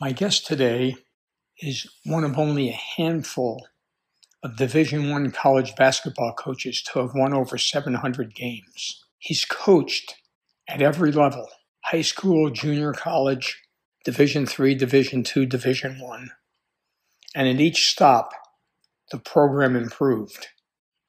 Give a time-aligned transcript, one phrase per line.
[0.00, 0.96] My guest today
[1.58, 3.66] is one of only a handful
[4.42, 9.04] of Division One college basketball coaches to have won over 700 games.
[9.18, 10.14] He's coached
[10.66, 11.50] at every level:
[11.84, 13.60] high school, junior college,
[14.06, 16.30] Division Three, Division Two, Division One,
[17.34, 18.30] and at each stop,
[19.10, 20.46] the program improved.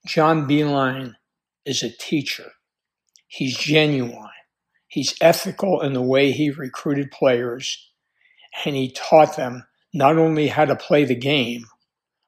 [0.06, 1.16] John Beilein
[1.66, 2.52] is a teacher.
[3.28, 4.28] He's genuine.
[4.90, 7.91] He's ethical in the way he recruited players
[8.66, 11.66] and he taught them not only how to play the game,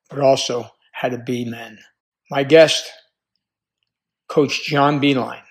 [0.09, 1.79] but also how to be men.
[2.29, 2.91] My guest,
[4.27, 5.41] Coach John Beilein.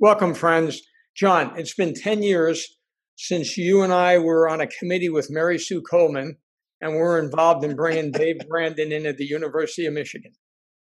[0.00, 0.82] Welcome, friends.
[1.16, 2.78] John, it's been 10 years
[3.16, 6.36] since you and I were on a committee with Mary Sue Coleman,
[6.80, 10.32] and we're involved in bringing Dave Brandon in at the University of Michigan.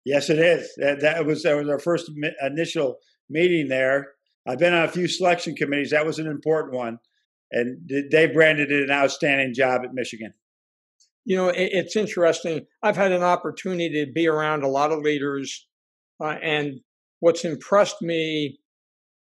[0.06, 0.74] Yes, it is.
[0.78, 2.10] That, that was that was our first
[2.42, 2.98] initial
[3.32, 4.10] meeting there.
[4.48, 5.92] I've been on a few selection committees.
[5.92, 7.00] That was an important one.
[7.52, 10.34] And Dave Brandon did an outstanding job at Michigan.
[11.26, 12.66] You know, it's interesting.
[12.82, 15.68] I've had an opportunity to be around a lot of leaders,
[16.20, 16.80] uh, and
[17.20, 18.59] what's impressed me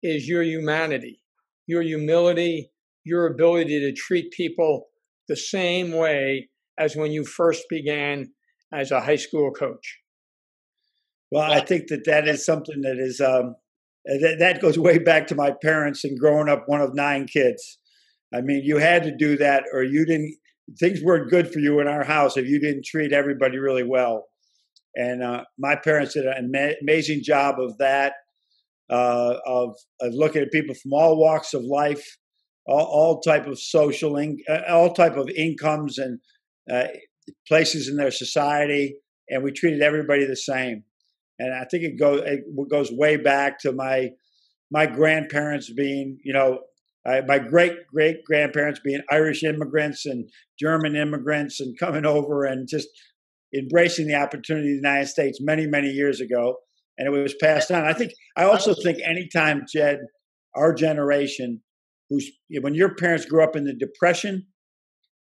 [0.02, 1.20] is your humanity,
[1.66, 2.70] your humility,
[3.04, 4.86] your ability to treat people
[5.28, 8.32] the same way as when you first began
[8.72, 9.98] as a high school coach.
[11.30, 13.56] Well, I think that that is something that is um,
[14.04, 17.78] that, that goes way back to my parents and growing up one of nine kids.
[18.34, 20.36] I mean, you had to do that, or you didn't.
[20.78, 24.26] Things weren't good for you in our house if you didn't treat everybody really well.
[24.94, 28.12] And uh, my parents did an amazing job of that,
[28.88, 32.04] uh, of, of looking at people from all walks of life,
[32.66, 36.20] all, all type of social, in, uh, all type of incomes and
[36.70, 36.86] uh,
[37.48, 38.96] places in their society,
[39.28, 40.84] and we treated everybody the same
[41.40, 44.10] and I think it goes it goes way back to my
[44.70, 46.60] my grandparents being, you know,
[47.04, 50.28] my great great grandparents being Irish immigrants and
[50.58, 52.88] German immigrants and coming over and just
[53.56, 56.56] embracing the opportunity of the United States many many years ago,
[56.98, 57.84] and it was passed on.
[57.84, 60.00] I think I also think anytime Jed,
[60.54, 61.62] our generation,
[62.10, 62.30] who's
[62.60, 64.46] when your parents grew up in the Depression,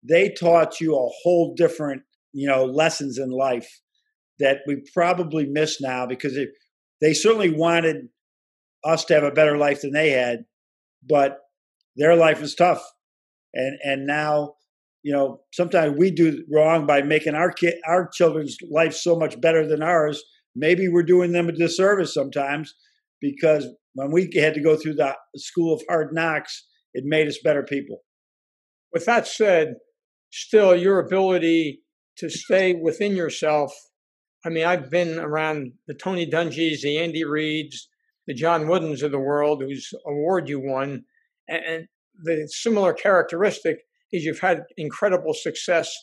[0.07, 3.68] they taught you a whole different you know lessons in life
[4.39, 6.49] that we probably miss now because it,
[7.01, 8.07] they certainly wanted
[8.83, 10.45] us to have a better life than they had,
[11.07, 11.39] but
[11.95, 12.83] their life was tough,
[13.53, 14.53] and and now
[15.03, 19.39] you know sometimes we do wrong by making our kid our children's life so much
[19.41, 20.23] better than ours.
[20.55, 22.73] Maybe we're doing them a disservice sometimes
[23.21, 27.39] because when we had to go through the school of hard knocks, it made us
[27.43, 28.03] better people.
[28.93, 29.75] With that said,
[30.31, 31.81] still your ability
[32.17, 33.73] to stay within yourself
[34.47, 37.75] I mean, I've been around the Tony Dungys, the Andy Reids,
[38.27, 41.03] the John Woodens of the world, whose award you won.
[41.49, 41.85] And
[42.23, 43.79] the similar characteristic
[44.13, 45.93] is you've had incredible success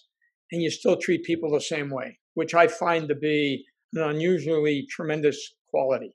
[0.52, 4.86] and you still treat people the same way, which I find to be an unusually
[4.90, 6.12] tremendous quality.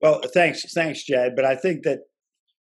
[0.00, 1.32] Well, thanks, thanks, Jed.
[1.34, 2.02] But I think that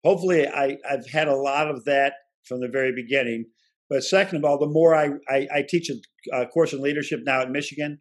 [0.04, 3.46] hopefully I, have had a lot of that from the very beginning.
[3.90, 5.90] But second of all, the more I, I, I teach
[6.32, 7.98] a course in leadership now at Michigan,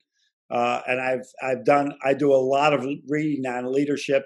[0.51, 4.25] uh, and I've I've done I do a lot of reading on leadership,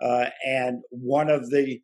[0.00, 1.80] uh, and one of the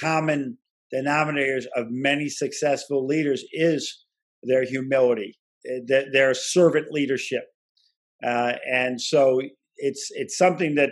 [0.00, 0.58] common
[0.94, 4.04] denominators of many successful leaders is
[4.44, 5.36] their humility,
[5.68, 7.44] eh, their servant leadership,
[8.24, 9.40] uh, and so
[9.76, 10.90] it's it's something that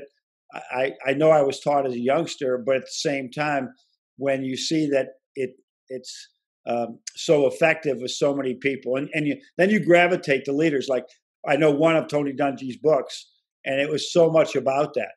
[0.73, 3.71] I I know I was taught as a youngster, but at the same time,
[4.17, 5.51] when you see that it
[5.89, 6.29] it's
[6.67, 10.89] um, so effective with so many people, and and you then you gravitate to leaders
[10.89, 11.05] like
[11.47, 13.31] I know one of Tony Dungy's books,
[13.65, 15.13] and it was so much about that.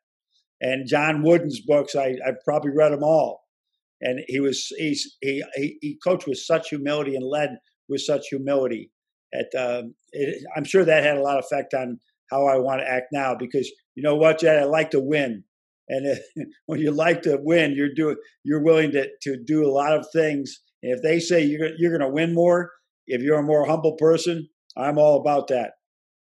[0.62, 3.44] And John Wooden's books, I, I've probably read them all.
[4.02, 7.58] And he was he's, he he coached with such humility and led
[7.88, 8.92] with such humility.
[9.34, 12.00] At um, it, I'm sure that had a lot of effect on
[12.30, 15.44] how I want to act now because you know what, Jed, I like to win,
[15.88, 16.20] and if,
[16.66, 20.06] when you like to win, you're doing you're willing to to do a lot of
[20.12, 20.60] things.
[20.84, 22.72] And if they say you're you're going to win more,
[23.08, 25.72] if you're a more humble person, I'm all about that.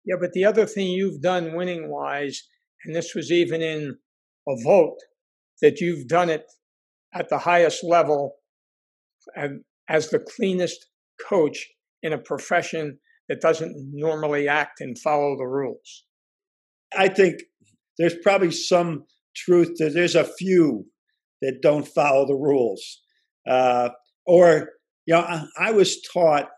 [0.08, 2.42] Yeah, but the other thing you've done winning wise,
[2.84, 3.96] and this was even in
[4.48, 4.96] a vote,
[5.60, 6.44] that you've done it
[7.14, 8.36] at the highest level
[9.34, 10.86] and as the cleanest
[11.28, 11.68] coach
[12.02, 16.04] in a profession that doesn't normally act and follow the rules.
[16.96, 17.42] I think
[17.98, 19.04] there's probably some
[19.36, 20.86] truth that there's a few
[21.42, 23.02] that don't follow the rules.
[23.46, 23.90] Uh,
[24.26, 24.70] or,
[25.04, 26.48] you know, I, I was taught,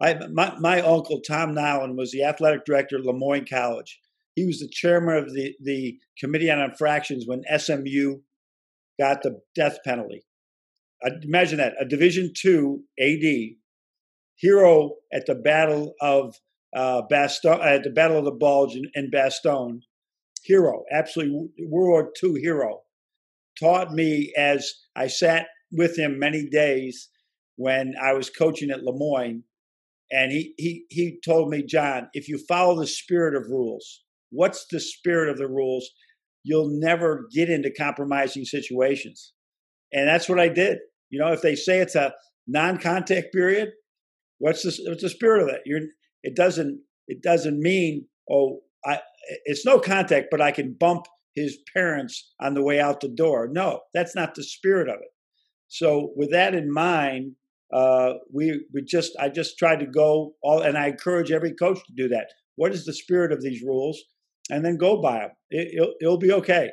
[0.00, 4.00] I, my, my uncle Tom Nolan was the athletic director at Lemoyne College.
[4.34, 8.18] He was the chairman of the, the Committee on Infractions when SMU
[8.98, 10.24] got the death penalty.
[11.22, 13.56] Imagine that a Division two AD
[14.36, 16.34] hero at the Battle of
[16.74, 19.80] uh, Bastogne, at the Battle of the Bulge in, in Bastogne,
[20.42, 22.80] hero, absolutely World War II hero,
[23.58, 27.08] taught me as I sat with him many days
[27.56, 29.44] when I was coaching at Lemoyne,
[30.14, 34.64] and he he he told me, John, if you follow the spirit of rules, what's
[34.70, 35.90] the spirit of the rules?
[36.44, 39.32] You'll never get into compromising situations,
[39.92, 40.78] and that's what I did.
[41.10, 42.14] You know, if they say it's a
[42.46, 43.70] non-contact period,
[44.38, 45.62] what's the what's the spirit of that?
[45.66, 45.80] You're
[46.22, 49.00] it doesn't it doesn't mean oh I
[49.46, 53.48] it's no contact, but I can bump his parents on the way out the door.
[53.50, 55.10] No, that's not the spirit of it.
[55.66, 57.32] So with that in mind,
[57.74, 61.78] uh, we we just I just tried to go all, and I encourage every coach
[61.86, 62.28] to do that.
[62.54, 64.00] What is the spirit of these rules,
[64.48, 65.30] and then go by them.
[65.50, 66.70] It, it'll, it'll be okay.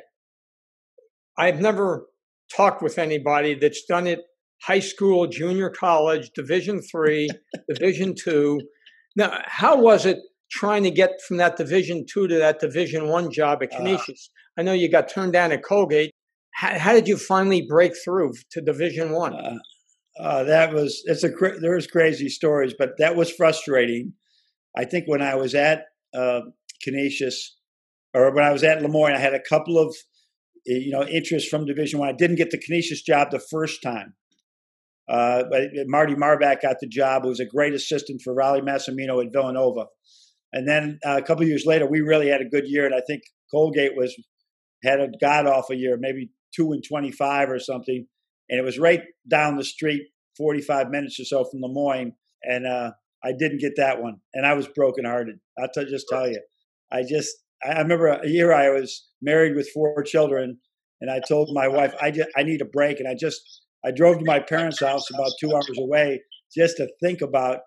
[1.36, 2.06] I've never
[2.54, 4.20] talked with anybody that's done it
[4.62, 7.28] high school, junior college, Division three,
[7.68, 8.60] Division two.
[9.16, 10.18] Now, how was it
[10.52, 13.78] trying to get from that Division two to that Division one job at uh.
[13.78, 14.30] Canisius?
[14.30, 16.12] Uh, I know you got turned down at Colgate.
[16.54, 19.34] How, how did you finally break through to Division one?
[19.34, 19.58] Uh,
[20.18, 21.30] uh, that was it's a
[21.60, 24.14] there's crazy stories, but that was frustrating.
[24.76, 26.40] I think when I was at uh,
[26.82, 27.56] Canisius,
[28.14, 29.96] or when I was at Lemoyne, I had a couple of
[30.66, 32.08] you know interest from Division One.
[32.08, 32.12] I.
[32.12, 34.14] I didn't get the Canisius job the first time,
[35.08, 37.22] uh, but Marty Marbach got the job.
[37.22, 39.86] Who was a great assistant for Rollie Massimino at Villanova.
[40.52, 43.00] And then uh, a couple years later, we really had a good year, and I
[43.06, 44.14] think Colgate was
[44.84, 48.06] had a god awful year, maybe two and twenty-five or something.
[48.52, 49.00] And it was right
[49.30, 50.02] down the street,
[50.36, 52.12] forty-five minutes or so from Lemoyne,
[52.42, 52.90] and uh,
[53.24, 55.36] I didn't get that one, and I was brokenhearted.
[55.58, 56.38] I'll t- just tell you,
[56.92, 57.34] I just
[57.64, 60.58] I remember a year I was married with four children,
[61.00, 63.40] and I told my wife I just, I need a break, and I just
[63.86, 66.20] I drove to my parents' house about two hours away
[66.54, 67.60] just to think about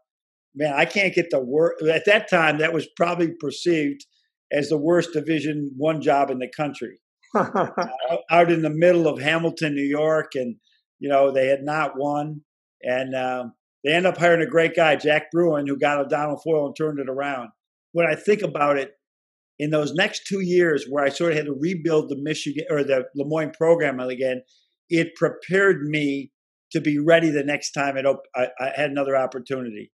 [0.55, 1.81] man, I can't get the work.
[1.81, 4.05] At that time, that was probably perceived
[4.51, 6.99] as the worst Division One job in the country.
[7.35, 10.55] out in the middle of Hamilton, New York, and
[10.99, 12.41] you know they had not won,
[12.81, 13.53] and um,
[13.83, 16.99] they end up hiring a great guy, Jack Bruen, who got Adonal Foyle and turned
[16.99, 17.49] it around.
[17.91, 18.91] When I think about it,
[19.59, 22.83] in those next two years, where I sort of had to rebuild the Michigan or
[22.83, 24.41] the Lemoyne program again,
[24.89, 26.31] it prepared me
[26.71, 29.91] to be ready the next time it op- I, I had another opportunity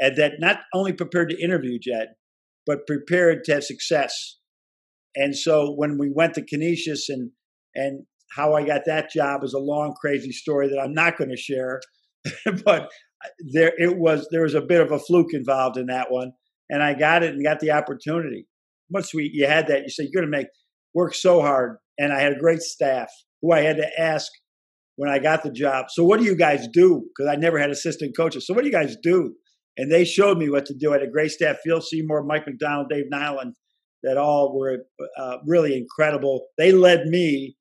[0.00, 2.08] and that not only prepared to interview Jed,
[2.66, 4.38] but prepared to have success.
[5.14, 7.30] And so when we went to Canisius and
[7.74, 11.30] and how I got that job is a long, crazy story that I'm not going
[11.30, 11.80] to share.
[12.64, 12.90] but
[13.52, 16.32] there it was there was a bit of a fluke involved in that one.
[16.70, 18.46] And I got it and got the opportunity.
[18.90, 20.48] Once we you had that, you said you're gonna make
[20.94, 21.76] work so hard.
[21.98, 23.08] And I had a great staff
[23.42, 24.30] who I had to ask
[24.96, 25.86] when I got the job.
[25.90, 27.04] So what do you guys do?
[27.08, 28.46] Because I never had assistant coaches.
[28.46, 29.34] So what do you guys do?
[29.76, 30.90] and they showed me what to do.
[30.90, 33.54] I had a great staff: Phil Seymour, Mike McDonald, Dave Nyland,
[34.02, 34.84] that all were
[35.18, 36.46] uh, really incredible.
[36.58, 37.56] They led me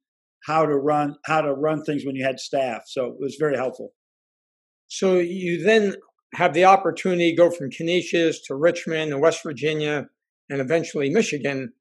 [0.45, 3.55] how to run how to run things when you had staff, so it was very
[3.55, 3.93] helpful.
[4.87, 5.95] So you then
[6.35, 10.07] have the opportunity to go from Canisius to Richmond and West Virginia,
[10.49, 11.73] and eventually Michigan.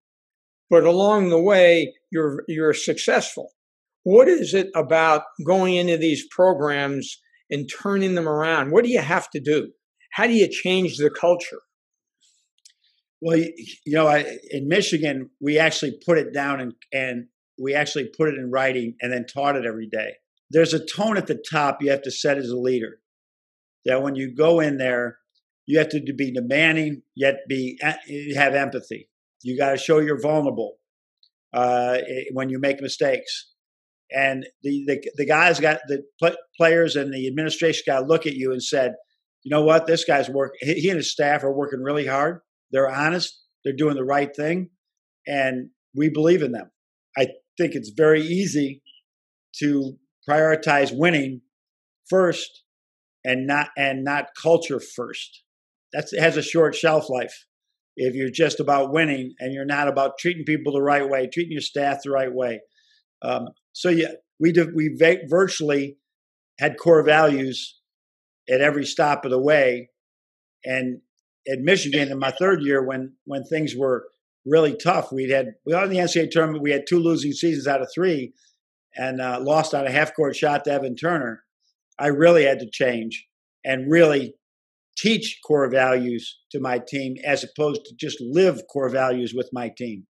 [0.71, 3.51] But along the way, you're you're successful.
[4.05, 8.73] What is it about going into these programs and turning them around?
[8.73, 9.71] What do you have to do?
[10.13, 11.61] How do you change the culture?
[13.21, 13.55] Well, you,
[13.87, 17.27] know, I, in Michigan, we actually put it down and, and
[17.59, 20.13] we actually put it in writing and then taught it every day.
[20.51, 22.99] There's a tone at the top you have to set as a leader.
[23.85, 25.19] That when you go in there,
[25.67, 29.09] you have to be demanding, yet be have empathy.
[29.43, 30.77] You got to show you're vulnerable
[31.53, 31.99] uh,
[32.33, 33.51] when you make mistakes,
[34.11, 36.05] and the, the the guys got the
[36.57, 38.95] players and the administration got to look at you and said,
[39.43, 39.87] you know what?
[39.87, 40.53] This guy's work.
[40.61, 42.41] He and his staff are working really hard.
[42.71, 43.41] They're honest.
[43.65, 44.71] They're doing the right thing,
[45.27, 46.71] and we believe in them.
[47.17, 47.29] I
[47.59, 48.83] think it's very easy
[49.61, 49.97] to
[50.29, 51.43] prioritize winning
[52.09, 52.65] first
[53.25, 55.43] and not and not culture first.
[55.93, 57.47] that has a short shelf life.
[57.97, 61.53] If you're just about winning and you're not about treating people the right way, treating
[61.53, 62.61] your staff the right way.
[63.21, 64.97] Um, so yeah, we do, we
[65.29, 65.99] virtually
[66.59, 67.79] had core values
[68.51, 69.91] at every stop of the way.
[70.65, 71.01] And
[71.51, 74.05] at Michigan, in my third year, when when things were
[74.47, 76.63] really tough, we'd had we won the NCAA tournament.
[76.63, 78.33] We had two losing seasons out of three,
[78.97, 81.43] and uh, lost on a half court shot to Evan Turner.
[81.99, 83.27] I really had to change
[83.65, 84.35] and really
[84.97, 89.71] teach core values to my team as opposed to just live core values with my
[89.77, 90.07] team.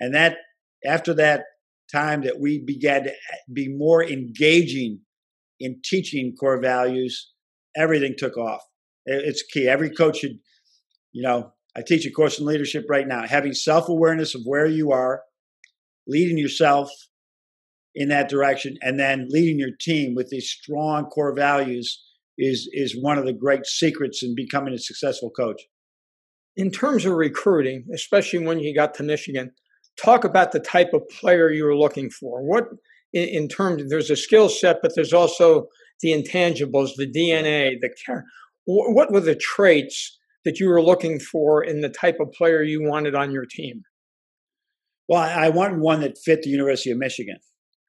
[0.00, 0.38] And that
[0.84, 1.44] after that
[1.92, 3.12] time that we began to
[3.52, 5.00] be more engaging
[5.60, 7.32] in teaching core values,
[7.76, 8.62] everything took off.
[9.04, 9.68] It's key.
[9.68, 10.38] Every coach should,
[11.12, 13.26] you know, I teach a course in leadership right now.
[13.26, 15.22] Having self awareness of where you are,
[16.06, 16.90] leading yourself
[17.94, 22.02] in that direction, and then leading your team with these strong core values
[22.38, 25.62] is is one of the great secrets in becoming a successful coach.
[26.56, 29.52] In terms of recruiting, especially when you got to Michigan,
[30.02, 32.42] talk about the type of player you were looking for.
[32.42, 32.64] What
[33.12, 35.68] in, in terms there's a skill set, but there's also
[36.00, 38.24] the intangibles, the DNA, the care.
[38.64, 42.82] What were the traits that you were looking for in the type of player you
[42.82, 43.82] wanted on your team?
[45.06, 47.36] Well, I wanted one that fit the University of Michigan.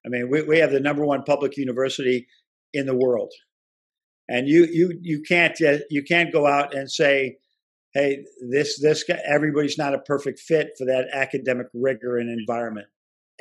[0.05, 2.27] I mean, we, we have the number one public university
[2.73, 3.31] in the world
[4.29, 7.37] and you you you can't uh, you can't go out and say
[7.93, 12.87] hey this this guy, everybody's not a perfect fit for that academic rigor and environment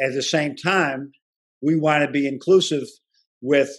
[0.01, 1.13] at the same time
[1.63, 2.85] we want to be inclusive
[3.41, 3.71] with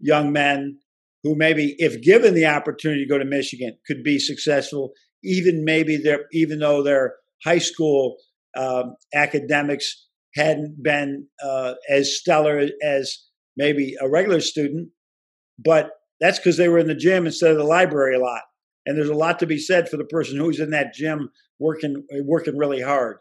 [0.00, 0.78] young men
[1.26, 4.92] who maybe if given the opportunity to go to michigan could be successful
[5.24, 7.14] even maybe they're even though their
[7.44, 8.16] high school
[8.56, 13.18] um, academics hadn't been uh, as stellar as
[13.56, 14.88] maybe a regular student
[15.58, 15.90] but
[16.20, 18.42] that's because they were in the gym instead of the library a lot.
[18.84, 22.06] And there's a lot to be said for the person who's in that gym working
[22.22, 23.18] working really hard.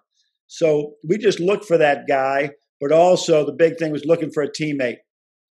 [0.48, 4.44] So we just looked for that guy, but also the big thing was looking for
[4.44, 4.98] a teammate.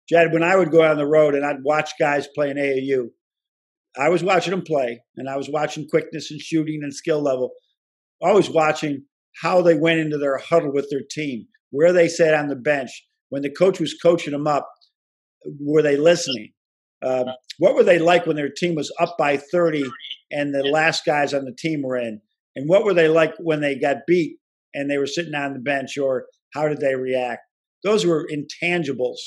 [0.08, 2.56] Jed, when I would go out on the road and I'd watch guys play in
[2.56, 3.08] AAU,
[3.98, 7.50] I was watching them play and I was watching quickness and shooting and skill level.
[8.22, 9.04] Always watching
[9.42, 12.90] how they went into their huddle with their team, where they sat on the bench.
[13.28, 14.68] When the coach was coaching them up,
[15.60, 16.52] were they listening?
[17.04, 17.26] Um,
[17.58, 19.84] what were they like when their team was up by 30
[20.30, 22.20] and the last guys on the team were in?
[22.56, 24.38] And what were they like when they got beat
[24.74, 27.42] and they were sitting on the bench, or how did they react?
[27.84, 29.18] Those were intangibles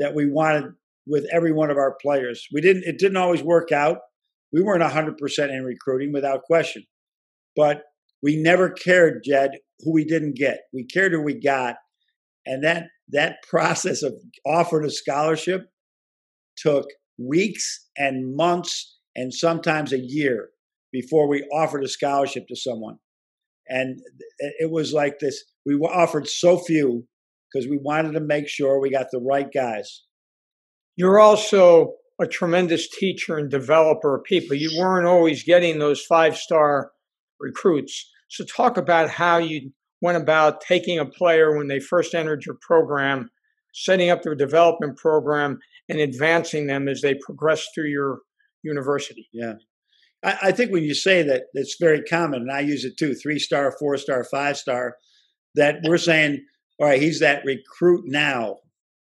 [0.00, 0.72] that we wanted
[1.06, 2.46] with every one of our players.
[2.52, 2.84] We didn't.
[2.84, 3.98] It didn't always work out.
[4.52, 5.14] We weren't 100%
[5.50, 6.84] in recruiting, without question.
[7.54, 7.82] But
[8.22, 10.62] we never cared, Jed, who we didn't get.
[10.72, 11.76] We cared who we got,
[12.46, 14.14] and that that process of
[14.44, 15.66] offering a scholarship
[16.56, 16.86] took
[17.18, 20.48] weeks and months and sometimes a year
[20.92, 22.96] before we offered a scholarship to someone.
[23.68, 24.00] And
[24.58, 27.06] it was like this we were offered so few
[27.52, 30.02] because we wanted to make sure we got the right guys.
[30.96, 34.56] You're also a tremendous teacher and developer of people.
[34.56, 36.90] You weren't always getting those five star
[37.38, 38.08] recruits.
[38.28, 42.56] So, talk about how you went about taking a player when they first entered your
[42.60, 43.30] program,
[43.74, 48.20] setting up their development program, and advancing them as they progress through your
[48.62, 49.28] university.
[49.32, 49.54] Yeah.
[50.24, 53.14] I, I think when you say that, it's very common, and I use it too
[53.14, 54.96] three star, four star, five star,
[55.54, 56.44] that we're saying,
[56.80, 58.56] all right, he's that recruit now.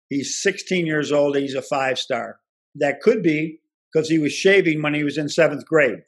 [0.08, 2.38] He's 16 years old, he's a five star.
[2.74, 3.60] That could be
[3.92, 6.00] because he was shaving when he was in seventh grade.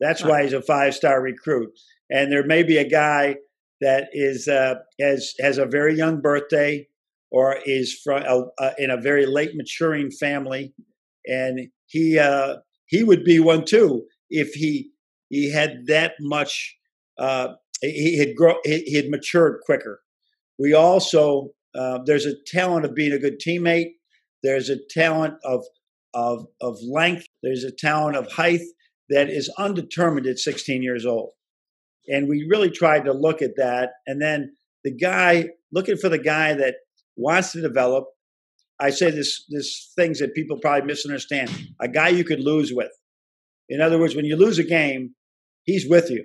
[0.00, 1.70] That's why he's a five star recruit.
[2.10, 3.36] And there may be a guy
[3.80, 6.86] that is uh, has has a very young birthday
[7.30, 10.72] or is from a, in a very late maturing family,
[11.26, 12.56] and he uh,
[12.86, 14.90] he would be one too if he
[15.28, 16.76] he had that much.
[17.18, 20.00] Uh, he had grow, he had matured quicker.
[20.58, 23.92] We also uh, there's a talent of being a good teammate.
[24.42, 25.64] There's a talent of
[26.12, 27.26] of of length.
[27.42, 28.60] There's a talent of height
[29.10, 31.30] that is undetermined at 16 years old.
[32.08, 33.90] And we really tried to look at that.
[34.06, 36.76] And then the guy looking for the guy that
[37.16, 38.06] wants to develop.
[38.80, 41.50] I say this this things that people probably misunderstand.
[41.80, 42.90] A guy you could lose with.
[43.68, 45.14] In other words, when you lose a game,
[45.62, 46.24] he's with you.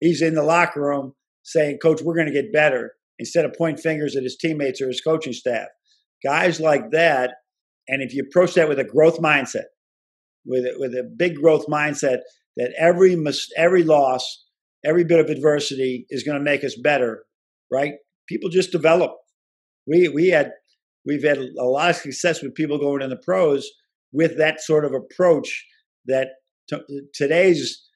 [0.00, 3.80] He's in the locker room saying, "Coach, we're going to get better." Instead of pointing
[3.80, 5.68] fingers at his teammates or his coaching staff,
[6.24, 7.30] guys like that.
[7.86, 9.66] And if you approach that with a growth mindset,
[10.44, 12.18] with a, with a big growth mindset,
[12.56, 14.44] that every mis- every loss,
[14.84, 17.24] every bit of adversity is going to make us better,
[17.70, 17.92] right?
[18.28, 19.12] People just develop
[19.86, 20.52] we we had
[21.06, 23.68] we've had a lot of success with people going in the pros
[24.12, 25.64] with that sort of approach
[26.06, 26.28] that
[26.68, 27.86] t- today's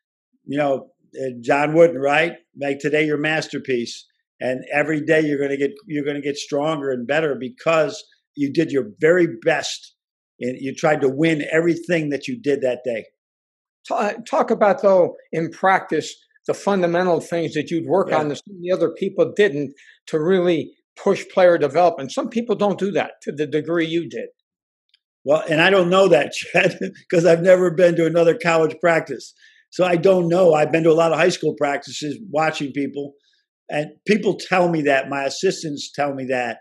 [0.46, 2.32] you know, uh, John Wooden, right?
[2.54, 4.06] Make today your masterpiece,
[4.44, 8.04] and every day you're going to get you're going to get stronger and better because
[8.36, 9.94] you did your very best
[10.38, 13.06] and you tried to win everything that you did that day.
[14.28, 16.14] Talk about though in practice
[16.46, 18.18] the fundamental things that you'd work yeah.
[18.18, 19.72] on that the other people didn't
[20.08, 20.72] to really
[21.02, 22.12] push player development.
[22.12, 24.28] Some people don't do that to the degree you did.
[25.24, 29.32] Well, and I don't know that, Chad, because I've never been to another college practice.
[29.70, 30.52] So I don't know.
[30.52, 33.14] I've been to a lot of high school practices watching people,
[33.70, 35.08] and people tell me that.
[35.08, 36.58] My assistants tell me that,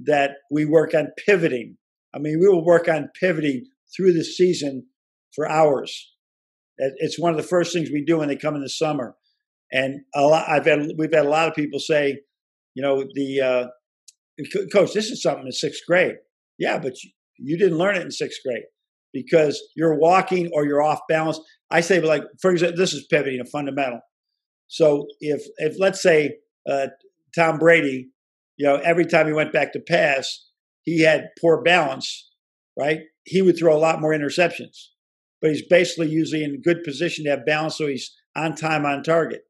[0.00, 1.76] that we work on pivoting.
[2.14, 3.64] I mean, we will work on pivoting
[3.96, 4.86] through the season
[5.34, 6.12] for hours.
[6.78, 9.16] It's one of the first things we do when they come in the summer.
[9.72, 12.20] And a lot, I've had, we've had a lot of people say,
[12.74, 13.66] you know, the uh,
[14.72, 16.16] coach, this is something in sixth grade.
[16.58, 18.64] Yeah, but you, you didn't learn it in sixth grade
[19.12, 21.40] because you're walking or you're off balance.
[21.70, 24.00] I say, like for example, this is pivoting a fundamental.
[24.68, 26.36] So if if let's say
[26.68, 26.88] uh,
[27.34, 28.10] Tom Brady,
[28.56, 30.46] you know, every time he went back to pass,
[30.82, 32.30] he had poor balance,
[32.78, 33.00] right?
[33.24, 34.88] He would throw a lot more interceptions,
[35.40, 38.84] but he's basically usually in a good position to have balance, so he's on time,
[38.84, 39.42] on target.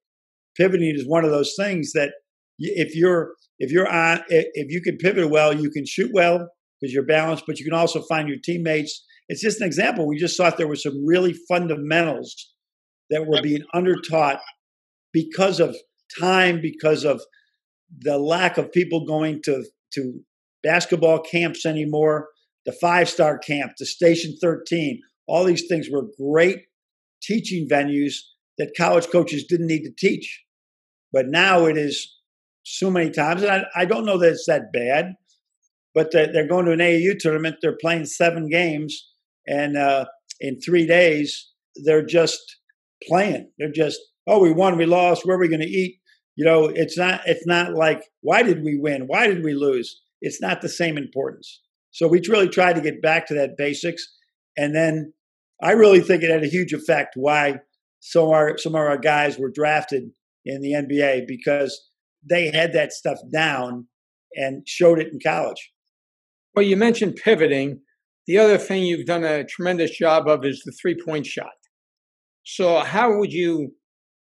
[0.57, 2.13] Pivoting is one of those things that
[2.59, 6.49] if you're if you're on if you can pivot well, you can shoot well
[6.81, 9.05] because you're balanced, but you can also find your teammates.
[9.29, 10.07] It's just an example.
[10.07, 12.53] We just thought there were some really fundamentals
[13.11, 14.39] that were being undertaught
[15.15, 15.75] because of
[16.21, 17.23] time, because of
[18.01, 20.21] the lack of people going to to
[20.63, 22.29] basketball camps anymore,
[22.67, 26.59] the five star camp, the Station 13, all these things were great
[27.23, 28.17] teaching venues
[28.59, 30.43] that college coaches didn't need to teach.
[31.13, 32.13] But now it is
[32.65, 35.15] so many times, and I, I don't know that it's that bad,
[35.95, 37.57] but they're, they're, going to an AAU tournament.
[37.63, 39.11] They're playing seven games,
[39.47, 40.07] and uh,
[40.41, 41.53] in three days,
[41.85, 42.41] they're just
[43.07, 43.51] playing.
[43.59, 45.25] They're just, oh, we won, we lost.
[45.25, 46.01] Where are we going to eat?
[46.37, 47.21] You know, it's not.
[47.27, 49.05] It's not like why did we win?
[49.07, 50.01] Why did we lose?
[50.21, 51.61] It's not the same importance.
[51.91, 54.05] So we really tried to get back to that basics,
[54.57, 55.13] and then
[55.63, 57.61] I really think it had a huge effect why
[58.01, 60.11] some of our some of our guys were drafted
[60.45, 61.89] in the NBA because
[62.29, 63.87] they had that stuff down
[64.35, 65.73] and showed it in college.
[66.55, 67.81] Well, you mentioned pivoting.
[68.27, 71.53] The other thing you've done a tremendous job of is the three point shot.
[72.45, 73.75] So, how would you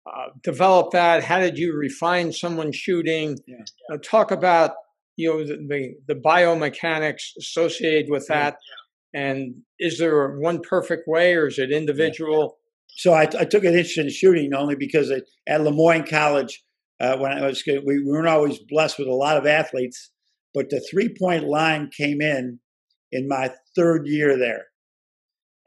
[0.05, 1.23] uh, develop that?
[1.23, 3.37] How did you refine someone shooting?
[3.47, 3.63] Yeah.
[3.91, 4.71] Uh, talk about
[5.15, 8.57] you know the, the, the biomechanics associated with that,
[9.13, 9.21] yeah.
[9.21, 12.57] and is there one perfect way, or is it individual?
[12.95, 16.63] So I, I took an interest in shooting only because at Lemoyne College,
[16.99, 20.11] uh, when I was we, we weren't always blessed with a lot of athletes,
[20.53, 22.59] but the three point line came in
[23.11, 24.65] in my third year there,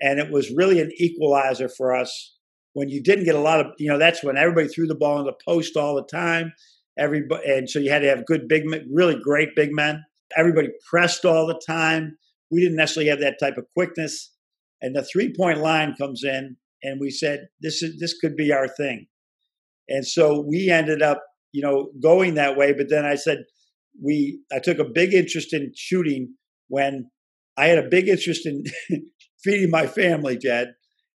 [0.01, 2.34] and it was really an equalizer for us.
[2.75, 5.19] When you didn't get a lot of, you know, that's when everybody threw the ball
[5.19, 6.53] in the post all the time.
[6.99, 10.05] Everybody, and so you had to have good big men, really great big men.
[10.37, 12.17] Everybody pressed all the time.
[12.51, 14.33] We didn't necessarily have that type of quickness.
[14.83, 18.53] And the three point line comes in, and we said, "This is this could be
[18.53, 19.07] our thing."
[19.89, 22.73] And so we ended up, you know, going that way.
[22.73, 23.45] But then I said,
[24.03, 26.35] we, I took a big interest in shooting
[26.69, 27.11] when
[27.57, 28.65] I had a big interest in
[29.43, 30.75] feeding my family, Jed.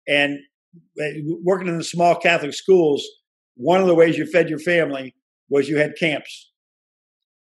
[0.08, 0.40] And
[1.44, 3.06] working in the small Catholic schools,
[3.56, 5.16] one of the ways you fed your family
[5.50, 6.52] was you had camps.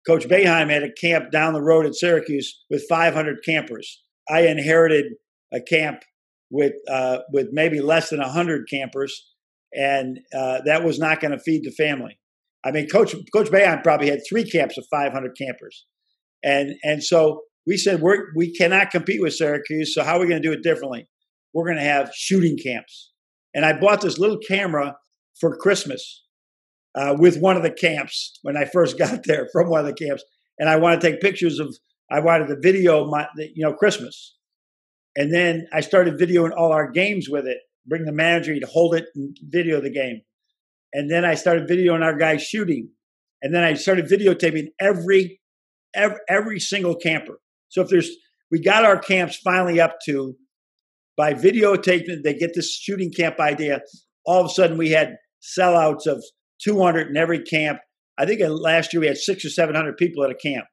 [0.05, 4.03] Coach Boeheim had a camp down the road at Syracuse with 500 campers.
[4.29, 5.13] I inherited
[5.53, 6.03] a camp
[6.49, 9.31] with uh, with maybe less than 100 campers,
[9.73, 12.19] and uh, that was not going to feed the family.
[12.65, 15.85] I mean, Coach Coach Boeheim probably had three camps of 500 campers,
[16.43, 19.93] and and so we said we're we cannot compete with Syracuse.
[19.93, 21.07] So how are we going to do it differently?
[21.53, 23.11] We're going to have shooting camps,
[23.53, 24.95] and I bought this little camera
[25.39, 26.23] for Christmas
[26.95, 29.93] uh, with one of the camps when I first got there from one of the
[29.93, 30.23] camps,
[30.59, 31.75] and I wanted to take pictures of.
[32.11, 34.35] I wanted to video my you know Christmas,
[35.15, 38.95] and then I started videoing all our games with it bring the manager, he'd hold
[38.95, 40.21] it and video the game.
[40.93, 42.89] And then I started videoing our guys shooting.
[43.41, 45.41] And then I started videotaping every,
[45.93, 47.39] every, every single camper.
[47.69, 48.09] So if there's,
[48.51, 50.35] we got our camps finally up to
[51.17, 53.81] by videotaping, they get this shooting camp idea.
[54.25, 56.23] All of a sudden, we had sellouts of
[56.63, 57.79] 200 in every camp.
[58.17, 60.65] I think last year we had six or 700 people at a camp.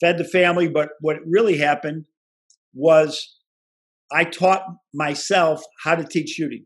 [0.00, 2.04] Fed the family, but what really happened
[2.72, 3.36] was
[4.12, 6.64] I taught myself how to teach shooting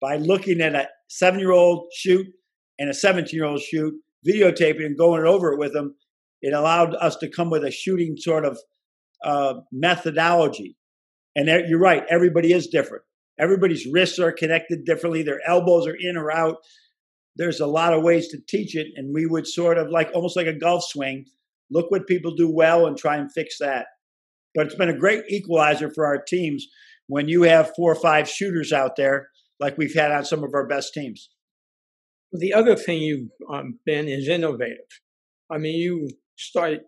[0.00, 2.26] by looking at a seven year old shoot
[2.78, 3.94] and a 17 year old shoot,
[4.26, 5.94] videotaping and going over it with them.
[6.40, 8.58] It allowed us to come with a shooting sort of
[9.24, 10.76] uh, methodology.
[11.34, 13.04] And you're right, everybody is different.
[13.38, 15.22] Everybody's wrists are connected differently.
[15.22, 16.56] Their elbows are in or out.
[17.36, 20.36] There's a lot of ways to teach it, and we would sort of like almost
[20.36, 21.24] like a golf swing.
[21.70, 23.86] Look what people do well and try and fix that.
[24.54, 26.66] But it's been a great equalizer for our teams
[27.06, 30.52] when you have four or five shooters out there like we've had on some of
[30.54, 31.30] our best teams.
[32.32, 34.78] The other thing you've um, been is innovative.
[35.50, 36.80] I mean, you started,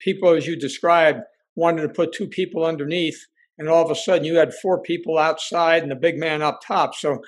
[0.00, 1.20] people, as you described,
[1.56, 3.26] wanted to put two people underneath,
[3.60, 6.60] and all of a sudden you had four people outside and the big man up
[6.66, 6.94] top.
[6.94, 7.20] So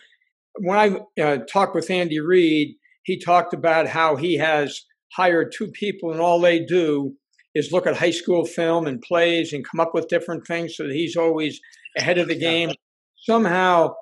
[0.57, 4.81] when I uh, talked with Andy Reid, he talked about how he has
[5.13, 7.15] hired two people, and all they do
[7.55, 10.85] is look at high school film and plays and come up with different things so
[10.85, 11.61] that he's always
[11.99, 12.73] ahead of the game.
[13.17, 13.95] Somehow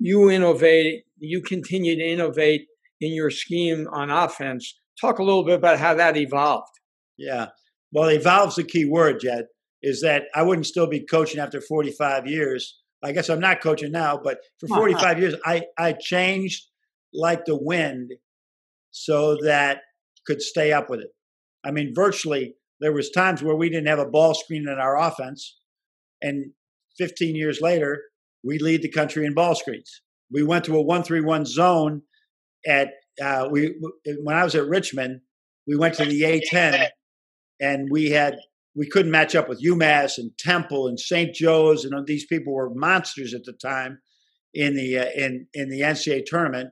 [0.00, 2.66] you innovate, you continue to innovate
[3.00, 4.78] in your scheme on offense.
[5.00, 6.72] Talk a little bit about how that evolved.
[7.16, 7.48] Yeah.
[7.92, 9.46] Well, evolve's the key word, Jed,
[9.82, 12.78] is that I wouldn't still be coaching after 45 years.
[13.02, 16.64] I guess I'm not coaching now, but for 45 years, I, I changed
[17.14, 18.12] like the wind
[18.90, 19.82] so that
[20.26, 21.10] could stay up with it.
[21.64, 24.98] I mean, virtually there was times where we didn't have a ball screen in our
[24.98, 25.58] offense,
[26.22, 26.52] and
[26.98, 28.02] 15 years later,
[28.44, 30.02] we lead the country in ball screens.
[30.30, 32.02] We went to a one-three-one zone
[32.66, 32.90] at
[33.22, 33.74] uh, we
[34.22, 35.20] when I was at Richmond.
[35.66, 36.88] We went to the A10,
[37.60, 38.36] and we had
[38.78, 41.34] we couldn't match up with UMass and Temple and St.
[41.34, 43.98] Joe's, and these people were monsters at the time
[44.54, 46.70] in the uh, in in the NCAA tournament.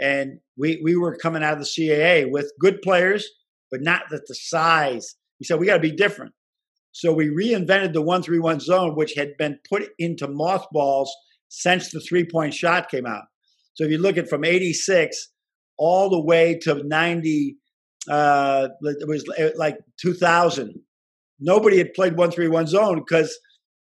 [0.00, 3.28] And we we were coming out of the CAA with good players,
[3.72, 5.16] but not at the size.
[5.40, 6.32] We said we got to be different.
[6.92, 11.12] So we reinvented the one three one zone, which had been put into mothballs
[11.48, 13.24] since the three point shot came out.
[13.74, 15.28] So if you look at from '86
[15.76, 17.56] all the way to '90,
[18.08, 19.26] uh, it was
[19.56, 20.80] like 2000.
[21.42, 23.36] Nobody had played one three one zone because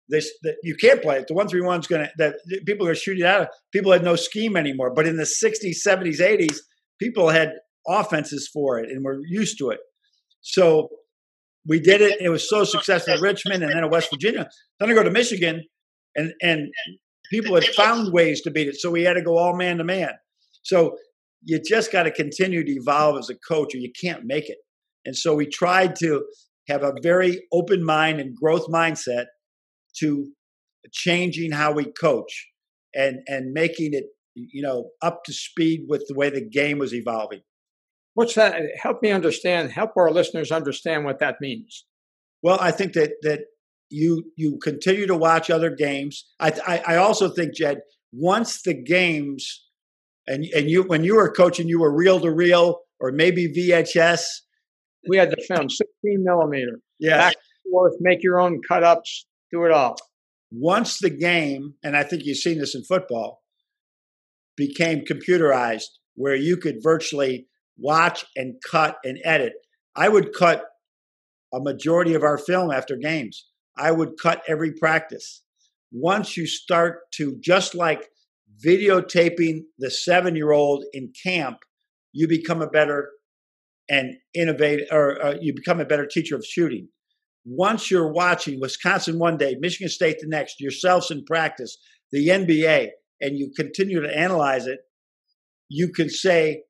[0.08, 1.28] this the, you can't play it.
[1.28, 3.48] The one three one's going to that people are shooting out.
[3.72, 4.92] People had no scheme anymore.
[4.92, 6.56] But in the 60s, 70s, 80s,
[6.98, 7.52] people had
[7.86, 9.80] offenses for it and were used to it.
[10.42, 10.88] So
[11.66, 12.20] we did it.
[12.20, 14.48] It was so successful at Richmond and then at West Virginia.
[14.78, 15.62] Then I go to Michigan,
[16.16, 16.68] and and
[17.30, 18.76] people had found ways to beat it.
[18.76, 20.10] So we had to go all man to man.
[20.62, 20.96] So
[21.42, 24.58] you just got to continue to evolve as a coach, or you can't make it.
[25.04, 26.24] And so we tried to
[26.70, 29.26] have a very open mind and growth mindset
[29.98, 30.28] to
[30.92, 32.48] changing how we coach
[32.94, 34.04] and and making it
[34.34, 37.40] you know up to speed with the way the game was evolving.
[38.14, 38.60] What's that?
[38.80, 39.70] Help me understand.
[39.70, 41.84] Help our listeners understand what that means.
[42.42, 43.40] Well, I think that that
[43.90, 46.24] you you continue to watch other games.
[46.38, 47.80] I I, I also think, Jed,
[48.12, 49.64] once the games
[50.26, 54.22] and and you when you were coaching, you were reel to reel or maybe VHS.
[55.08, 56.80] We had the film, 16 millimeter.
[56.98, 57.16] Yeah.
[57.16, 59.96] Back and forth, make your own cut ups, do it all.
[60.50, 63.42] Once the game, and I think you've seen this in football,
[64.56, 65.86] became computerized,
[66.16, 67.46] where you could virtually
[67.78, 69.54] watch and cut and edit.
[69.96, 70.64] I would cut
[71.52, 73.46] a majority of our film after games.
[73.76, 75.42] I would cut every practice.
[75.92, 78.08] Once you start to, just like
[78.64, 81.58] videotaping the seven year old in camp,
[82.12, 83.10] you become a better
[83.90, 86.88] and innovate, or uh, you become a better teacher of shooting.
[87.44, 91.76] Once you're watching Wisconsin one day, Michigan State the next, yourselves in practice,
[92.12, 92.88] the NBA,
[93.20, 94.78] and you continue to analyze it,
[95.68, 96.62] you can say,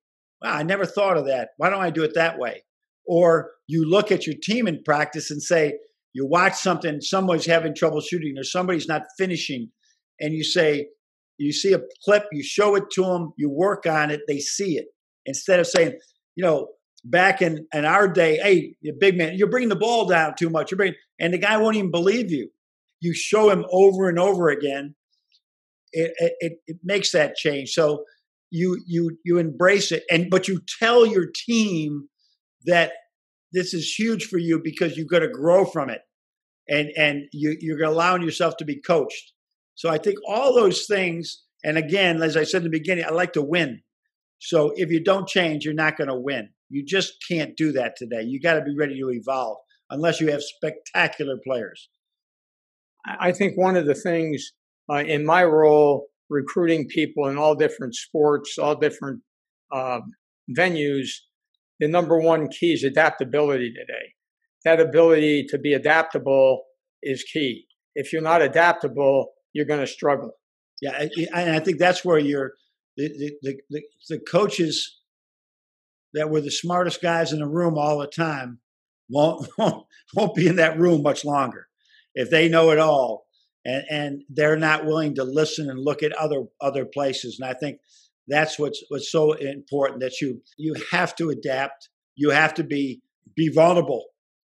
[0.42, 1.50] wow, I never thought of that.
[1.58, 2.62] Why don't I do it that way?
[3.06, 5.74] Or you look at your team in practice and say,
[6.14, 9.70] you watch something, someone's having trouble shooting or somebody's not finishing,
[10.18, 10.88] and you say,
[11.38, 14.76] you see a clip, you show it to them, you work on it, they see
[14.76, 14.86] it.
[15.26, 15.98] Instead of saying,
[16.34, 16.68] you know,
[17.04, 20.50] back in, in our day, hey, you big man, you're bringing the ball down too
[20.50, 20.70] much.
[20.70, 22.50] You're bringing, and the guy won't even believe you.
[23.00, 24.94] You show him over and over again.
[25.92, 27.70] It, it, it makes that change.
[27.70, 28.04] So
[28.50, 32.08] you you you embrace it and but you tell your team
[32.66, 32.92] that
[33.52, 36.02] this is huge for you because you've got to grow from it
[36.68, 39.32] and and you, you're allowing yourself to be coached
[39.74, 43.10] so i think all those things and again as i said in the beginning i
[43.10, 43.80] like to win
[44.40, 47.96] so if you don't change you're not going to win you just can't do that
[47.96, 49.58] today you got to be ready to evolve
[49.90, 51.88] unless you have spectacular players
[53.06, 54.52] i think one of the things
[54.90, 59.20] uh, in my role recruiting people in all different sports, all different
[59.72, 60.00] uh,
[60.56, 61.08] venues,
[61.80, 64.14] the number one key is adaptability today.
[64.64, 66.62] That ability to be adaptable
[67.02, 67.66] is key.
[67.94, 70.32] If you're not adaptable, you're going to struggle.
[70.80, 72.52] Yeah, and I think that's where you're
[72.96, 73.08] the,
[73.42, 74.99] the, the, the coaches
[76.14, 78.58] that were the smartest guys in the room all the time
[79.08, 81.66] won't, won't won't be in that room much longer.
[82.14, 83.26] If they know it all,
[83.64, 87.38] and and they're not willing to listen and look at other other places.
[87.40, 87.78] And I think
[88.28, 91.88] that's what's what's so important that you you have to adapt.
[92.16, 93.02] You have to be
[93.36, 94.06] be vulnerable.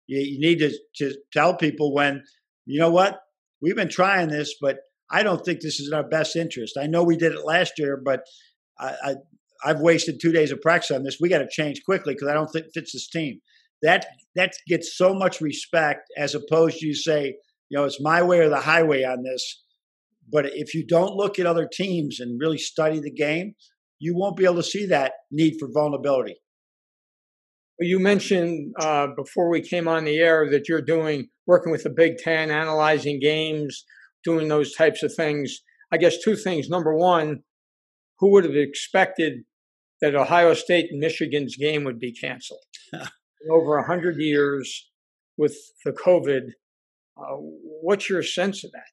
[0.08, 2.24] You, you need to to tell people when
[2.66, 3.20] you know what
[3.62, 4.78] we've been trying this, but
[5.10, 6.78] I don't think this is in our best interest.
[6.80, 8.22] I know we did it last year, but
[8.80, 9.16] I, I
[9.66, 11.18] I've wasted two days of practice on this.
[11.20, 13.40] We got to change quickly because I don't think it fits this team.
[13.82, 17.36] That that gets so much respect as opposed to you say,
[17.70, 19.64] you know, it's my way or the highway on this.
[20.32, 23.56] But if you don't look at other teams and really study the game,
[24.00, 26.36] you won't be able to see that need for vulnerability.
[27.80, 31.90] You mentioned uh, before we came on the air that you're doing working with the
[31.90, 33.84] Big Ten, analyzing games,
[34.24, 35.60] doing those types of things.
[35.92, 36.70] I guess two things.
[36.70, 37.44] Number one,
[38.20, 39.44] who would have expected
[40.04, 42.60] that Ohio State and Michigan's game would be canceled?
[43.50, 44.90] over 100 years
[45.38, 46.50] with the COVID,
[47.18, 48.84] uh, what's your sense of that?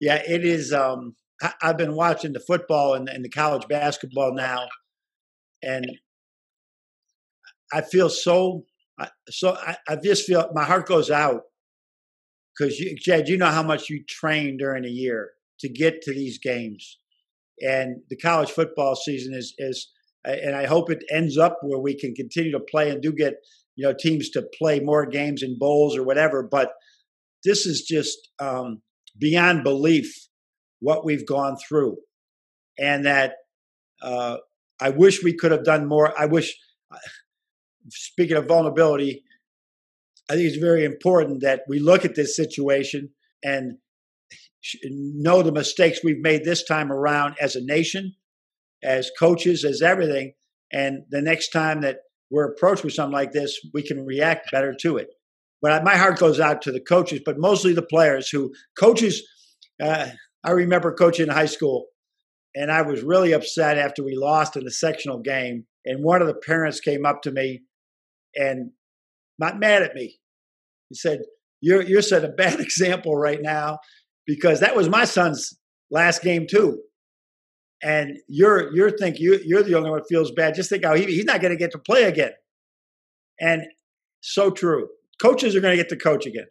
[0.00, 0.72] Yeah, it is.
[0.72, 4.68] Um, I, have been watching the football and, and the college basketball now,
[5.62, 5.86] and
[7.72, 8.64] I feel so.
[9.30, 11.42] So I, I just feel my heart goes out
[12.56, 16.12] because you, Jed, you know how much you train during a year to get to
[16.12, 16.98] these games,
[17.60, 19.91] and the college football season is is,
[20.24, 23.34] and I hope it ends up where we can continue to play and do get
[23.76, 26.46] you know teams to play more games in bowls or whatever.
[26.48, 26.72] But
[27.44, 28.82] this is just um,
[29.18, 30.28] beyond belief
[30.80, 31.96] what we've gone through,
[32.78, 33.34] and that
[34.02, 34.38] uh,
[34.80, 36.12] I wish we could have done more.
[36.18, 36.54] I wish.
[37.88, 39.24] Speaking of vulnerability,
[40.30, 43.10] I think it's very important that we look at this situation
[43.42, 43.78] and
[44.80, 48.14] know the mistakes we've made this time around as a nation,
[48.82, 50.32] as coaches, as everything.
[50.72, 51.98] And the next time that
[52.30, 55.08] we're approached with something like this, we can react better to it.
[55.60, 59.22] But my heart goes out to the coaches, but mostly the players who coaches.
[59.80, 60.08] Uh,
[60.44, 61.86] I remember coaching in high school,
[62.54, 65.66] and I was really upset after we lost in the sectional game.
[65.84, 67.62] And one of the parents came up to me
[68.34, 68.70] and
[69.38, 70.18] not mad at me.
[70.88, 71.20] He said,
[71.60, 73.78] "You're you're set a bad example right now
[74.26, 75.52] because that was my son's
[75.90, 76.82] last game too."
[77.82, 80.54] And you're you're thinking you, you're the only one feels bad.
[80.54, 82.32] Just think how he, he's not going to get to play again.
[83.40, 83.64] And
[84.20, 84.88] so true.
[85.20, 86.46] Coaches are going to get to coach again.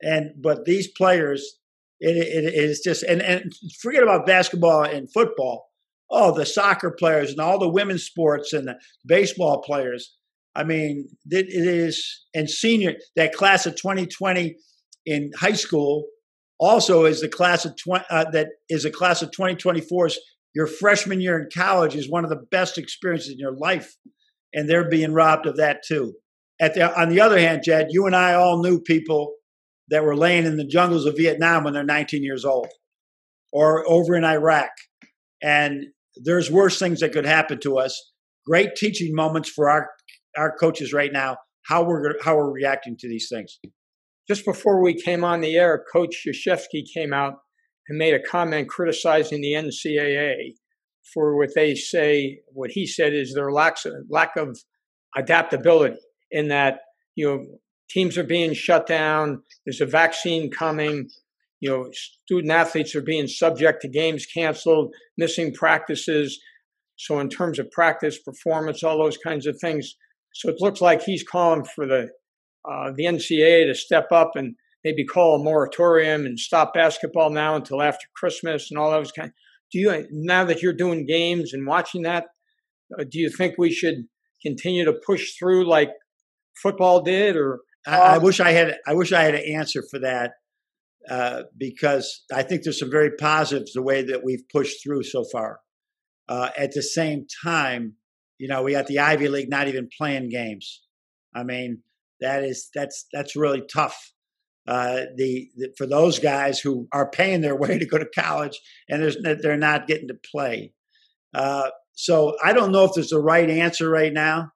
[0.00, 1.58] And but these players,
[2.00, 5.66] it, it is just and and forget about basketball and football.
[6.10, 10.16] Oh, the soccer players and all the women's sports and the baseball players
[10.58, 14.56] I mean, it is, and senior, that class of 2020
[15.06, 16.06] in high school
[16.58, 20.18] also is the class of 20, uh, that is a class of 2024's
[20.58, 23.94] your freshman year in college is one of the best experiences in your life.
[24.52, 26.14] And they're being robbed of that too.
[26.60, 29.34] At the, on the other hand, Jed, you and I all knew people
[29.90, 32.66] that were laying in the jungles of Vietnam when they're 19 years old
[33.52, 34.70] or over in Iraq.
[35.40, 35.84] And
[36.16, 38.12] there's worse things that could happen to us.
[38.44, 39.90] Great teaching moments for our
[40.36, 43.60] our coaches right now how we're how we're reacting to these things.
[44.26, 47.34] Just before we came on the air, Coach Krzyzewski came out
[47.88, 50.54] and made a comment criticizing the NCAA
[51.12, 53.76] for what they say, what he said is their lack
[54.08, 54.58] lack of
[55.16, 55.96] adaptability.
[56.30, 56.80] In that,
[57.14, 57.44] you know,
[57.88, 59.42] teams are being shut down.
[59.64, 61.08] There's a vaccine coming.
[61.60, 66.38] You know, student athletes are being subject to games canceled, missing practices.
[66.96, 69.94] So, in terms of practice, performance, all those kinds of things,
[70.34, 72.10] so it looks like he's calling for the
[72.68, 74.54] uh, the NCAA to step up and
[74.88, 79.32] maybe call a moratorium and stop basketball now until after Christmas and all those kind.
[79.70, 82.28] Do you now that you're doing games and watching that?
[82.98, 84.06] Uh, do you think we should
[84.42, 85.90] continue to push through like
[86.62, 89.98] football did, or I, I wish I had I wish I had an answer for
[89.98, 90.32] that
[91.10, 95.24] uh, because I think there's some very positives the way that we've pushed through so
[95.30, 95.60] far.
[96.30, 97.94] Uh, at the same time,
[98.38, 100.82] you know, we got the Ivy League not even playing games.
[101.34, 101.82] I mean,
[102.22, 104.14] that is that's that's really tough.
[104.68, 108.60] Uh, the, the, for those guys who are paying their way to go to college
[108.86, 110.74] and they're not getting to play.
[111.34, 114.50] Uh, so I don't know if there's a right answer right now.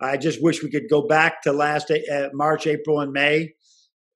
[0.00, 3.52] I just wish we could go back to last uh, March, April, and May,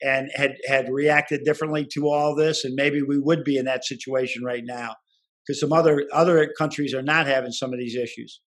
[0.03, 3.85] and had had reacted differently to all this, and maybe we would be in that
[3.85, 4.95] situation right now
[5.47, 8.41] because some other other countries are not having some of these issues.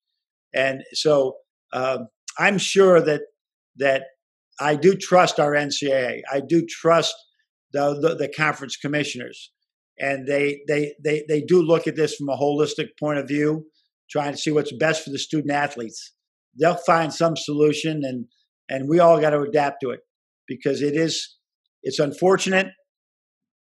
[0.54, 1.38] And so
[1.72, 2.00] uh,
[2.38, 3.22] I'm sure that
[3.78, 4.04] that
[4.60, 6.22] I do trust our NCAA.
[6.32, 7.16] I do trust
[7.74, 9.52] the, the, the conference commissioners,
[9.98, 13.66] and they they they they do look at this from a holistic point of view,
[14.10, 16.14] trying to see what's best for the student athletes.
[16.60, 18.26] They'll find some solution, and
[18.70, 20.02] and we all got to adapt to it
[20.48, 21.38] because it is
[21.84, 22.68] it's unfortunate,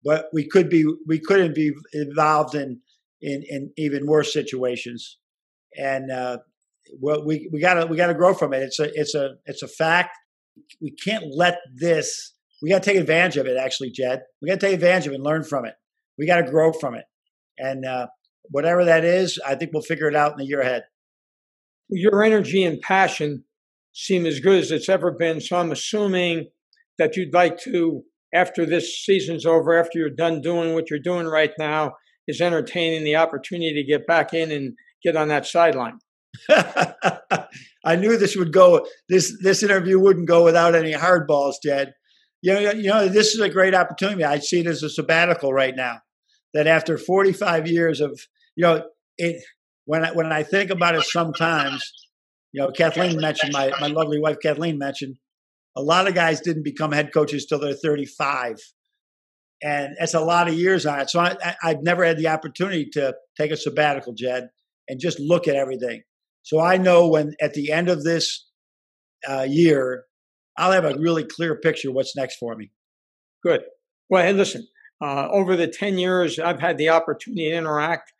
[0.03, 2.81] but we could be we couldn't be involved in
[3.21, 5.17] in, in even worse situations,
[5.77, 6.39] and uh,
[6.99, 8.63] well, we we gotta we gotta grow from it.
[8.63, 10.17] It's a it's a it's a fact.
[10.81, 12.33] We can't let this.
[12.61, 13.57] We got to take advantage of it.
[13.57, 15.73] Actually, Jed, we got to take advantage of it and learn from it.
[16.17, 17.05] We got to grow from it,
[17.57, 18.07] and uh,
[18.43, 20.83] whatever that is, I think we'll figure it out in the year ahead.
[21.89, 23.43] Your energy and passion
[23.93, 25.41] seem as good as it's ever been.
[25.41, 26.49] So I'm assuming
[26.97, 31.27] that you'd like to, after this season's over, after you're done doing what you're doing
[31.27, 31.93] right now,
[32.27, 35.99] is entertaining the opportunity to get back in and get on that sideline.
[37.83, 38.85] I knew this would go.
[39.09, 41.93] This this interview wouldn't go without any hardballs, Jed.
[42.41, 44.23] You know, you know, this is a great opportunity.
[44.23, 45.99] I see it as a sabbatical right now.
[46.53, 48.19] That after 45 years of,
[48.55, 48.83] you know,
[49.17, 49.41] it
[49.85, 51.91] when I, when I think about it, sometimes,
[52.51, 55.15] you know, Kathleen mentioned my my lovely wife Kathleen mentioned
[55.75, 58.57] a lot of guys didn't become head coaches till they're 35,
[59.63, 61.09] and it's a lot of years on it.
[61.09, 64.49] So I, I've never had the opportunity to take a sabbatical, Jed,
[64.87, 66.03] and just look at everything.
[66.43, 68.47] So I know when at the end of this
[69.29, 70.05] uh, year,
[70.57, 72.71] I'll have a really clear picture of what's next for me.
[73.43, 73.61] Good.
[74.09, 74.67] Well, hey, listen,
[75.01, 78.11] uh, over the 10 years I've had the opportunity to interact,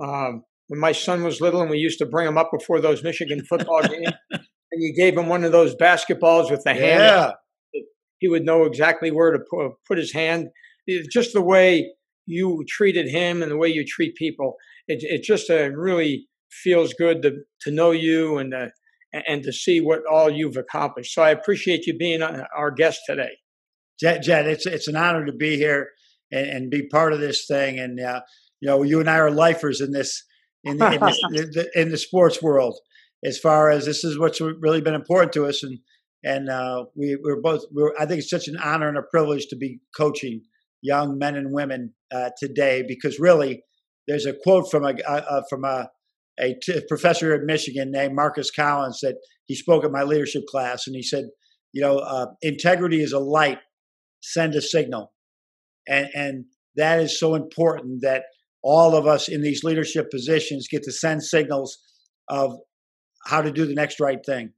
[0.00, 3.02] um, when my son was little and we used to bring him up before those
[3.02, 7.34] Michigan football games, and you gave him one of those basketballs with the hand,
[7.72, 7.82] yeah.
[8.18, 10.48] he would know exactly where to put, his hand.
[10.86, 11.92] It's just the way
[12.26, 14.56] you treated him and the way you treat people.
[14.88, 17.32] It, it just uh, really feels good to,
[17.62, 18.68] to know you and uh,
[19.12, 21.14] and to see what all you've accomplished.
[21.14, 23.38] So I appreciate you being uh, our guest today.
[23.98, 25.90] Jed, Jed it's it's an honor to be here
[26.30, 27.78] and, and be part of this thing.
[27.78, 28.20] And uh,
[28.60, 30.22] you know, you and I are lifers in this
[30.64, 32.78] in, in, this, in the sports world.
[33.24, 35.78] As far as this is what's really been important to us, and
[36.22, 37.62] and uh, we we're both.
[37.72, 40.42] We're, I think it's such an honor and a privilege to be coaching
[40.82, 43.62] young men and women uh, today because really,
[44.06, 45.88] there's a quote from a, a from a
[46.40, 46.56] a
[46.88, 51.02] professor at Michigan named Marcus Collins that he spoke at my leadership class, and he
[51.02, 51.24] said,
[51.72, 53.58] you know, uh, integrity is a light,
[54.20, 55.12] send a signal,
[55.88, 56.44] and and
[56.76, 58.24] that is so important that
[58.62, 61.78] all of us in these leadership positions get to send signals
[62.28, 62.56] of
[63.26, 64.52] how to do the next right thing,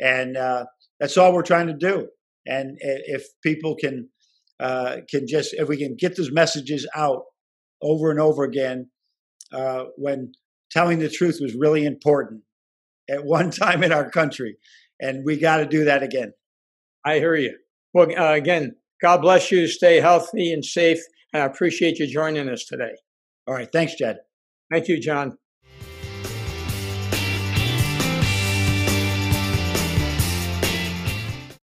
[0.00, 0.64] and uh,
[1.00, 2.08] that's all we're trying to do.
[2.46, 4.08] And if people can
[4.60, 7.22] uh, can just if we can get those messages out
[7.82, 8.90] over and over again,
[9.52, 10.32] uh, when
[10.70, 12.42] telling the truth was really important
[13.08, 14.56] at one time in our country.
[15.00, 16.32] And we got to do that again.
[17.04, 17.56] I hear you.
[17.94, 19.66] Well, uh, again, God bless you.
[19.66, 20.98] Stay healthy and safe.
[21.32, 22.92] And I appreciate you joining us today.
[23.46, 23.68] All right.
[23.72, 24.18] Thanks, Jed.
[24.70, 25.38] Thank you, John.